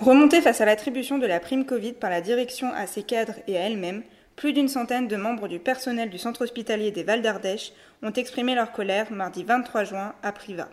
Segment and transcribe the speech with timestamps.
[0.00, 3.58] Remontée face à l'attribution de la prime Covid par la direction à ses cadres et
[3.58, 4.02] à elle-même,
[4.34, 8.54] plus d'une centaine de membres du personnel du centre hospitalier des Val d'Ardèche ont exprimé
[8.54, 10.70] leur colère mardi 23 juin à Privas.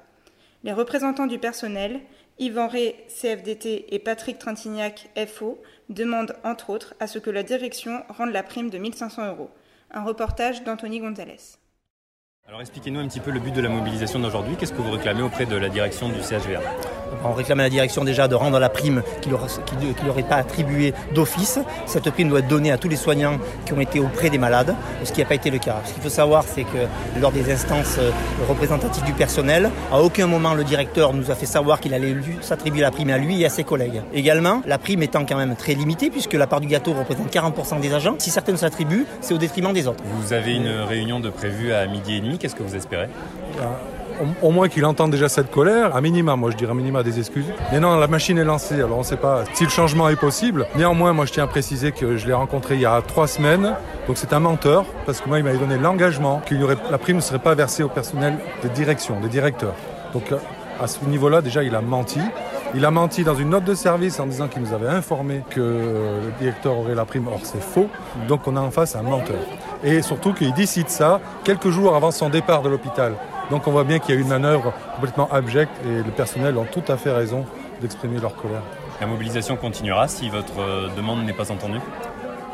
[0.63, 1.99] Les représentants du personnel,
[2.39, 8.03] Yvan Ré, CFDT et Patrick Trintignac, FO, demandent entre autres à ce que la direction
[8.07, 9.49] rende la prime de 1500 euros.
[9.91, 11.57] Un reportage d'Anthony Gonzalez.
[12.47, 14.55] Alors expliquez-nous un petit peu le but de la mobilisation d'aujourd'hui.
[14.55, 16.61] Qu'est-ce que vous réclamez auprès de la direction du CHVA
[17.23, 19.45] On réclame à la direction déjà de rendre la prime qui leur,
[20.05, 21.59] leur est pas attribuée d'office.
[21.85, 24.75] Cette prime doit être donnée à tous les soignants qui ont été auprès des malades,
[25.03, 25.81] ce qui n'a pas été le cas.
[25.85, 28.11] Ce qu'il faut savoir, c'est que lors des instances euh,
[28.47, 32.81] représentatives du personnel, à aucun moment le directeur nous a fait savoir qu'il allait s'attribuer
[32.81, 34.01] la prime à lui et à ses collègues.
[34.13, 37.79] Également, la prime étant quand même très limitée, puisque la part du gâteau représente 40%
[37.79, 40.03] des agents, si certaines s'attribuent, c'est au détriment des autres.
[40.21, 42.37] Vous avez une réunion de prévue à midi et demi.
[42.37, 43.09] Qu'est-ce que vous espérez?
[44.41, 47.19] Au, moins qu'il entende déjà cette colère, à minima, moi je dirais à minima des
[47.19, 47.45] excuses.
[47.71, 50.15] Mais non, la machine est lancée, alors on ne sait pas si le changement est
[50.15, 50.67] possible.
[50.75, 53.73] Néanmoins, moi je tiens à préciser que je l'ai rencontré il y a trois semaines,
[54.07, 57.21] donc c'est un menteur, parce que moi il m'avait donné l'engagement que la prime ne
[57.21, 59.75] serait pas versée au personnel de direction, des directeurs.
[60.13, 60.37] Donc euh,
[60.79, 62.19] à ce niveau-là, déjà il a menti.
[62.75, 65.61] Il a menti dans une note de service en disant qu'il nous avait informé que
[65.61, 67.27] le directeur aurait la prime.
[67.27, 67.89] Or, c'est faux.
[68.27, 69.39] Donc, on a en face un menteur.
[69.83, 73.13] Et surtout qu'il décide ça quelques jours avant son départ de l'hôpital.
[73.49, 76.65] Donc, on voit bien qu'il y a une manœuvre complètement abjecte et le personnel ont
[76.65, 77.45] tout à fait raison
[77.81, 78.63] d'exprimer leur colère.
[78.99, 81.79] La mobilisation continuera si votre demande n'est pas entendue?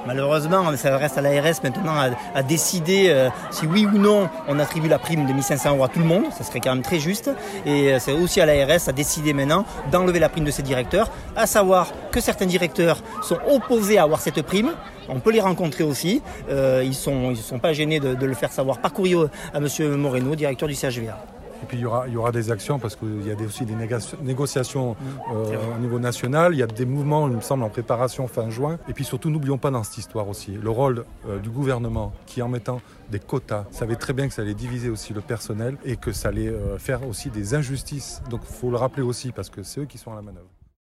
[0.05, 1.95] Malheureusement, ça reste à l'ARS maintenant
[2.35, 5.87] à, décider euh, si oui ou non on attribue la prime de 1500 euros à
[5.87, 6.25] tout le monde.
[6.37, 7.31] Ça serait quand même très juste.
[7.65, 11.09] Et euh, c'est aussi à l'ARS à décider maintenant d'enlever la prime de ses directeurs.
[11.35, 14.71] À savoir que certains directeurs sont opposés à avoir cette prime.
[15.09, 16.21] On peut les rencontrer aussi.
[16.49, 19.17] Euh, ils ne sont, ils sont pas gênés de, de, le faire savoir par courrier
[19.53, 19.95] à M.
[19.95, 21.32] Moreno, directeur du CHVA.
[21.63, 23.63] Et puis il y aura, il y aura des actions parce qu'il y a aussi
[23.63, 23.75] des
[24.21, 24.97] négociations
[25.31, 26.53] euh, au niveau national.
[26.53, 28.79] Il y a des mouvements, il me semble, en préparation fin juin.
[28.89, 32.41] Et puis surtout, n'oublions pas dans cette histoire aussi le rôle euh, du gouvernement qui,
[32.41, 35.95] en mettant des quotas, savait très bien que ça allait diviser aussi le personnel et
[35.95, 38.21] que ça allait euh, faire aussi des injustices.
[38.29, 40.49] Donc il faut le rappeler aussi parce que c'est eux qui sont à la manœuvre.